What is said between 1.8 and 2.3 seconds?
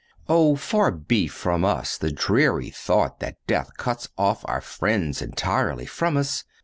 the